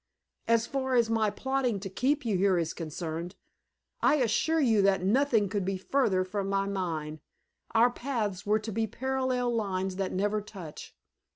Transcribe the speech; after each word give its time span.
As 0.47 0.65
far 0.65 0.95
as 0.95 1.11
my 1.11 1.29
plotting 1.29 1.79
to 1.81 1.87
keep 1.87 2.25
you 2.25 2.35
here 2.35 2.57
is 2.57 2.73
concerned, 2.73 3.35
I 4.01 4.15
assure 4.15 4.59
you 4.59 4.81
that 4.81 5.03
nothing 5.03 5.47
could 5.47 5.63
be 5.63 5.77
further 5.77 6.23
from 6.23 6.49
my 6.49 6.65
mind. 6.65 7.19
Our 7.75 7.91
paths 7.91 8.43
were 8.43 8.57
to 8.57 8.71
be 8.71 8.87
two 8.87 8.97
parallel 8.97 9.53
lines 9.53 9.97
that 9.97 10.11
never 10.11 10.41
touch." 10.41 10.95